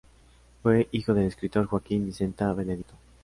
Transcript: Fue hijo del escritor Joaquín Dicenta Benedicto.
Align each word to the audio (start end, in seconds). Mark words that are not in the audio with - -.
Fue 0.63 0.87
hijo 0.93 1.13
del 1.13 1.27
escritor 1.27 1.67
Joaquín 1.67 2.07
Dicenta 2.07 2.51
Benedicto. 2.53 2.95